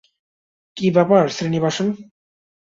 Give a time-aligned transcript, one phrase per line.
[0.77, 1.87] কী ব্যাপার, শ্রীনিবাসন?